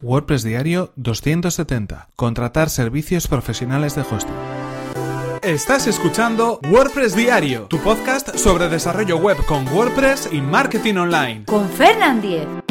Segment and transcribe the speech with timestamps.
[0.00, 2.08] WordPress Diario 270.
[2.16, 4.34] Contratar servicios profesionales de hosting.
[5.42, 11.44] Estás escuchando WordPress Diario, tu podcast sobre desarrollo web con WordPress y marketing online.
[11.46, 12.65] Con Fernand Diez.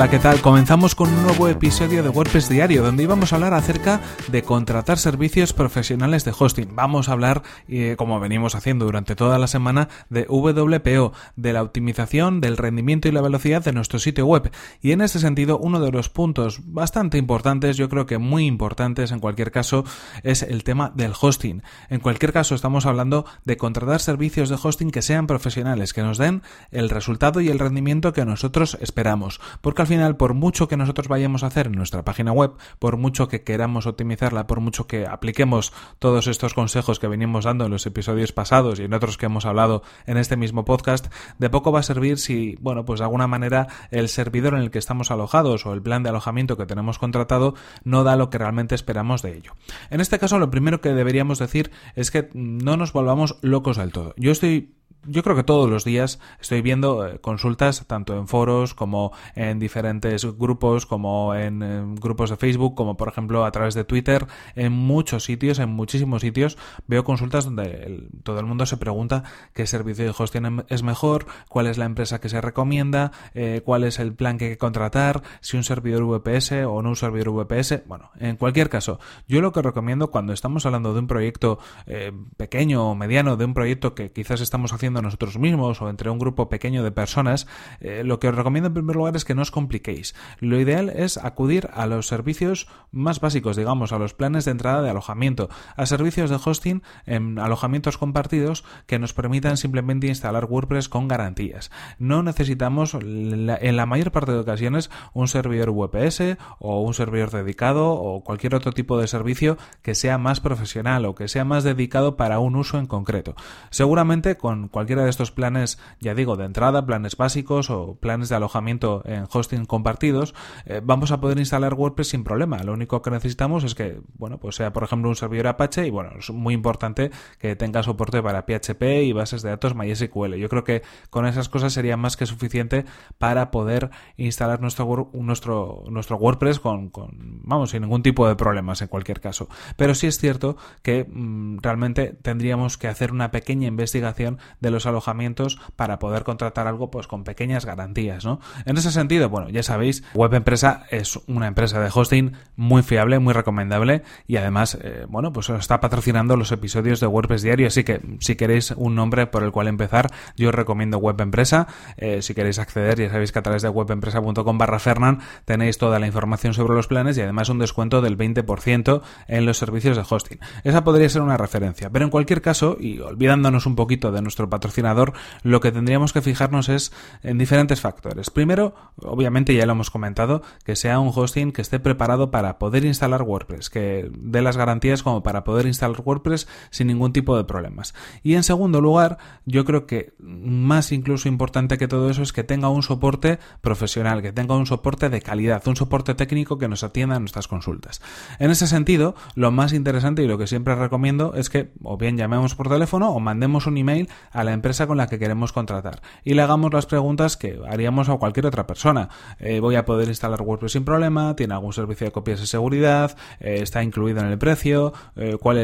[0.00, 0.40] Hola, ¿qué tal?
[0.40, 4.96] Comenzamos con un nuevo episodio de WordPress Diario, donde íbamos a hablar acerca de contratar
[4.96, 6.74] servicios profesionales de hosting.
[6.74, 11.62] Vamos a hablar, eh, como venimos haciendo durante toda la semana, de WPO, de la
[11.62, 14.50] optimización, del rendimiento y la velocidad de nuestro sitio web.
[14.80, 19.12] Y en ese sentido, uno de los puntos bastante importantes, yo creo que muy importantes
[19.12, 19.84] en cualquier caso,
[20.22, 21.62] es el tema del hosting.
[21.90, 26.16] En cualquier caso, estamos hablando de contratar servicios de hosting que sean profesionales, que nos
[26.16, 29.42] den el resultado y el rendimiento que nosotros esperamos.
[29.60, 32.96] Porque al final, por mucho que nosotros vayamos a hacer en nuestra página web, por
[32.96, 37.72] mucho que queramos optimizarla, por mucho que apliquemos todos estos consejos que venimos dando en
[37.72, 41.72] los episodios pasados y en otros que hemos hablado en este mismo podcast, de poco
[41.72, 45.10] va a servir si, bueno, pues de alguna manera el servidor en el que estamos
[45.10, 49.22] alojados o el plan de alojamiento que tenemos contratado no da lo que realmente esperamos
[49.22, 49.56] de ello.
[49.90, 53.90] En este caso, lo primero que deberíamos decir es que no nos volvamos locos del
[53.90, 54.14] todo.
[54.16, 58.74] Yo estoy yo creo que todos los días estoy viendo eh, consultas tanto en foros
[58.74, 63.84] como en diferentes grupos, como en, grupos de Facebook, como por ejemplo a través de
[63.84, 69.24] Twitter, en muchos sitios, en muchísimos sitios, veo consultas donde todo el mundo se pregunta
[69.54, 73.62] qué servicio de hosting em, es mejor, cuál es la empresa que se recomienda, eh,
[73.64, 76.96] cuál es el plan que hay que contratar, si un servidor VPS o no un
[76.96, 77.82] servidor VPS.
[77.86, 82.12] Bueno, en cualquier caso, yo lo que recomiendo cuando estamos hablando de un proyecto eh,
[82.36, 86.18] pequeño o mediano, de un proyecto que quizás estamos haciendo nosotros mismos o entre un
[86.18, 87.46] grupo pequeño de personas,
[87.80, 90.14] eh, lo que os recomiendo en primer lugar es que no os compliquéis.
[90.38, 94.82] Lo ideal es acudir a los servicios más básicos, digamos, a los planes de entrada
[94.82, 100.88] de alojamiento, a servicios de hosting en alojamientos compartidos que nos permitan simplemente instalar WordPress
[100.88, 101.70] con garantías.
[101.98, 107.90] No necesitamos en la mayor parte de ocasiones un servidor VPS o un servidor dedicado
[107.90, 112.16] o cualquier otro tipo de servicio que sea más profesional o que sea más dedicado
[112.16, 113.34] para un uso en concreto.
[113.70, 118.36] Seguramente con cualquiera de estos planes, ya digo, de entrada, planes básicos o planes de
[118.36, 120.34] alojamiento en hosting compartidos,
[120.66, 122.62] eh, vamos a poder instalar WordPress sin problema.
[122.62, 125.90] Lo único que necesitamos es que, bueno, pues sea por ejemplo un servidor Apache y
[125.90, 130.34] bueno, es muy importante que tenga soporte para PHP y bases de datos MySQL.
[130.34, 132.84] Yo creo que con esas cosas sería más que suficiente
[133.18, 138.82] para poder instalar nuestro, nuestro, nuestro WordPress con, con, vamos, sin ningún tipo de problemas
[138.82, 139.48] en cualquier caso.
[139.76, 144.86] Pero sí es cierto que mm, realmente tendríamos que hacer una pequeña investigación de los
[144.86, 148.40] alojamientos para poder contratar algo pues con pequeñas garantías, ¿no?
[148.64, 153.18] En ese sentido, bueno, ya sabéis, Web Empresa es una empresa de hosting muy fiable,
[153.18, 157.84] muy recomendable y además, eh, bueno, pues está patrocinando los episodios de WordPress Diario, así
[157.84, 161.66] que si queréis un nombre por el cual empezar, yo os recomiendo Web Empresa.
[161.96, 165.98] Eh, si queréis acceder, ya sabéis que a través de webempresa.com barra Fernan tenéis toda
[165.98, 170.04] la información sobre los planes y además un descuento del 20% en los servicios de
[170.08, 170.38] hosting.
[170.64, 174.49] Esa podría ser una referencia, pero en cualquier caso, y olvidándonos un poquito de nuestro
[174.50, 175.12] patrocinador,
[175.42, 178.30] lo que tendríamos que fijarnos es en diferentes factores.
[178.30, 182.84] Primero, obviamente ya lo hemos comentado, que sea un hosting que esté preparado para poder
[182.84, 187.44] instalar WordPress, que dé las garantías como para poder instalar WordPress sin ningún tipo de
[187.44, 187.94] problemas.
[188.22, 192.44] Y en segundo lugar, yo creo que más incluso importante que todo eso es que
[192.44, 196.82] tenga un soporte profesional, que tenga un soporte de calidad, un soporte técnico que nos
[196.82, 198.00] atienda a nuestras consultas.
[198.38, 202.16] En ese sentido, lo más interesante y lo que siempre recomiendo es que o bien
[202.16, 206.02] llamemos por teléfono o mandemos un email a la empresa con la que queremos contratar
[206.24, 209.08] y le hagamos las preguntas que haríamos a cualquier otra persona.
[209.38, 213.16] Eh, voy a poder instalar WordPress sin problema, tiene algún servicio de copias de seguridad,
[213.40, 215.58] eh, está incluido en el precio, eh, cuál,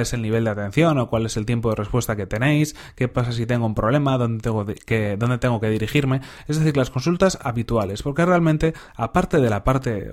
[0.00, 3.08] es el nivel de atención o cuál es el tiempo de respuesta que tenéis, qué
[3.08, 8.24] pasa si tengo un problema, dónde tengo que dirigirme, es decir, las consultas habituales, porque
[8.24, 10.10] realmente, aparte de la parte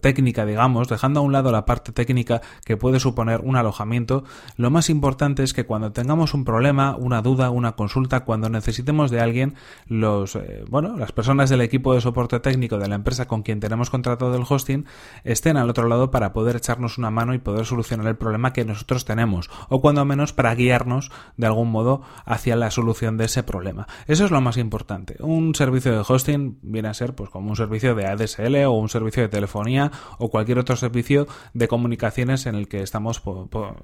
[0.00, 4.24] técnica, digamos, dejando a un lado la parte técnica que puede suponer un alojamiento,
[4.56, 9.10] lo más importante es que cuando tengamos un problema, una duda, una consulta cuando necesitemos
[9.10, 9.54] de alguien,
[9.86, 13.60] los, eh, bueno, las personas del equipo de soporte técnico de la empresa con quien
[13.60, 14.86] tenemos contratado el hosting
[15.24, 18.64] estén al otro lado para poder echarnos una mano y poder solucionar el problema que
[18.64, 23.42] nosotros tenemos, o cuando menos para guiarnos de algún modo hacia la solución de ese
[23.42, 23.86] problema.
[24.06, 25.16] Eso es lo más importante.
[25.20, 28.88] Un servicio de hosting viene a ser pues como un servicio de ADSL o un
[28.88, 33.22] servicio de telefonía o cualquier otro servicio de comunicaciones en el que estamos,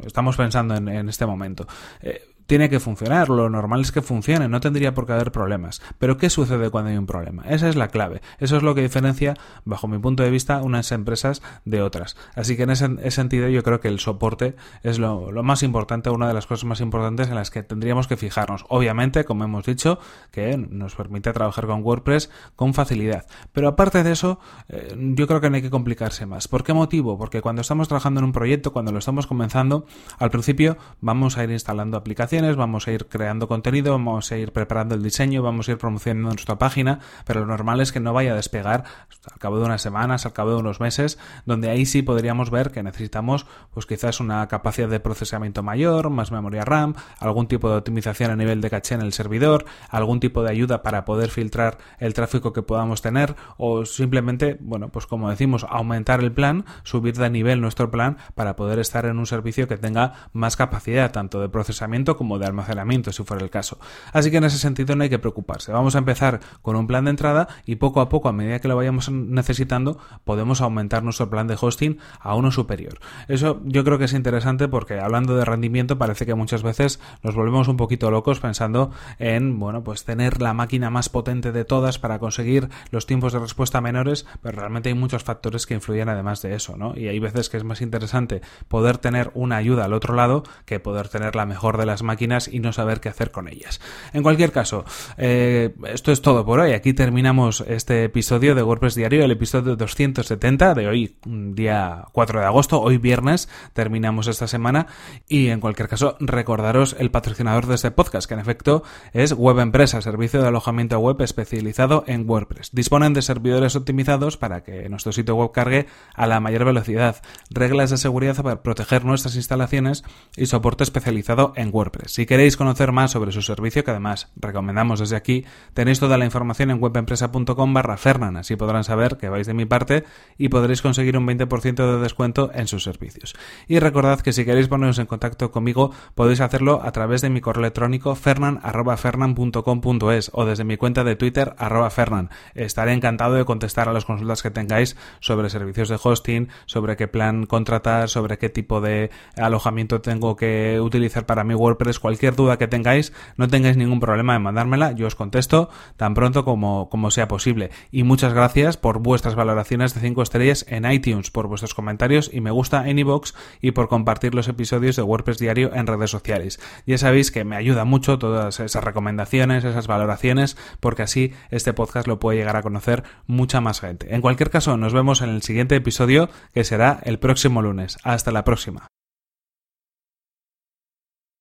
[0.05, 1.67] estamos pensando en, este momento.
[2.01, 5.83] Eh, tiene que funcionar, lo normal es que funcione, no tendría por qué haber problemas.
[5.99, 7.45] Pero ¿qué sucede cuando hay un problema?
[7.49, 8.21] Esa es la clave.
[8.39, 9.35] Eso es lo que diferencia,
[9.65, 12.17] bajo mi punto de vista, unas empresas de otras.
[12.35, 16.29] Así que en ese, sentido yo creo que el soporte es lo, más importante, una
[16.29, 18.65] de las cosas más importantes en las que tendríamos que fijarnos.
[18.69, 19.99] Obviamente, como hemos dicho,
[20.31, 23.27] que nos permite trabajar con WordPress con facilidad.
[23.53, 26.49] Pero aparte de eso, eh, yo creo que no hay que complicarse más.
[26.49, 27.19] ¿Por qué motivo?
[27.19, 29.87] Porque cuando estamos trabajando en un proyecto, cuando lo estamos comenzando,
[30.19, 34.53] al principio vamos a ir instalando aplicaciones, vamos a ir creando contenido, vamos a ir
[34.53, 38.15] preparando el diseño, vamos a ir promocionando nuestra página, pero lo normal es que no
[38.15, 38.85] vaya a despegar
[39.31, 42.71] al cabo de unas semanas, al cabo de unos meses, donde ahí sí podríamos ver
[42.71, 43.45] que necesitamos
[43.75, 48.37] pues quizás una capacidad de procesamiento mayor, más memoria RAM, algún tipo de optimización a
[48.37, 52.55] nivel de caché en el servidor, algún tipo de ayuda para poder filtrar el tráfico
[52.55, 57.61] que podamos tener o simplemente, bueno, pues como decimos, aumentar el plan, subir de nivel
[57.61, 62.17] nuestro plan para poder estar en un servicio que tenga más capacidad tanto de procesamiento
[62.17, 63.79] como de almacenamiento, si fuera el caso.
[64.13, 65.73] Así que en ese sentido no hay que preocuparse.
[65.73, 68.69] Vamos a empezar con un plan de entrada y poco a poco, a medida que
[68.69, 72.99] lo vayamos necesitando, podemos aumentar nuestro plan de hosting a uno superior.
[73.29, 77.35] Eso yo creo que es interesante porque hablando de rendimiento parece que muchas veces nos
[77.35, 81.99] volvemos un poquito locos pensando en, bueno, pues tener la máquina más potente de todas
[81.99, 86.43] para conseguir los tiempos de respuesta menores, pero realmente hay muchos factores que influyen además
[86.43, 86.97] de eso, ¿no?
[86.97, 90.81] Y hay veces que es más interesante poder tener una ayuda al otro lado que
[90.81, 93.81] poder tener la mejor de las máquinas y no saber qué hacer con ellas.
[94.13, 94.85] En cualquier caso,
[95.17, 96.73] eh, esto es todo por hoy.
[96.73, 102.47] Aquí terminamos este episodio de WordPress Diario, el episodio 270 de hoy, día 4 de
[102.47, 104.87] agosto, hoy viernes, terminamos esta semana
[105.29, 108.83] y en cualquier caso recordaros el patrocinador de este podcast, que en efecto
[109.13, 112.71] es Web Empresa, servicio de alojamiento web especializado en WordPress.
[112.73, 117.91] Disponen de servidores optimizados para que nuestro sitio web cargue a la mayor velocidad, reglas
[117.91, 120.05] de seguridad para proteger nuestras instalaciones
[120.37, 122.02] y soporte especializado en WordPress.
[122.07, 125.45] Si queréis conocer más sobre su servicio, que además recomendamos desde aquí,
[125.75, 129.67] tenéis toda la información en webempresa.com barra Fernan, así podrán saber que vais de mi
[129.67, 130.05] parte
[130.39, 133.35] y podréis conseguir un 20% de descuento en sus servicios.
[133.69, 137.41] Y recordad que si queréis poneros en contacto conmigo, podéis hacerlo a través de mi
[137.41, 142.31] correo electrónico fernan.fernan.com.es o desde mi cuenta de Twitter arroba fernan.
[142.55, 147.07] Estaré encantado de contestar a las consultas que tengáis sobre servicios de hosting, sobre qué
[147.09, 152.59] plan contratar, sobre qué tipo de alojamiento tengo que utilizar para mi WordPress cualquier duda
[152.59, 157.11] que tengáis, no tengáis ningún problema en mandármela, yo os contesto tan pronto como, como
[157.11, 157.71] sea posible.
[157.91, 162.41] Y muchas gracias por vuestras valoraciones de 5 estrellas en iTunes, por vuestros comentarios y
[162.41, 166.61] me gusta en iVoox y por compartir los episodios de WordPress Diario en redes sociales.
[166.87, 172.07] Ya sabéis que me ayuda mucho todas esas recomendaciones, esas valoraciones, porque así este podcast
[172.07, 174.15] lo puede llegar a conocer mucha más gente.
[174.15, 177.99] En cualquier caso, nos vemos en el siguiente episodio que será el próximo lunes.
[178.03, 178.89] Hasta la próxima.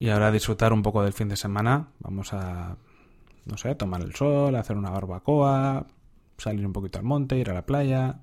[0.02, 1.90] Y ahora disfrutar un poco del fin de semana.
[2.00, 2.76] Vamos a,
[3.46, 5.86] no sé, tomar el sol, hacer una barbacoa,
[6.40, 8.20] salir un poquito al monte, ir a la playa,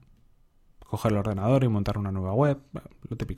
[0.85, 2.59] coger el ordenador y montar una nueva web,
[3.09, 3.37] lo típico.